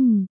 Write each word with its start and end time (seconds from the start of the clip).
không? 0.00 0.30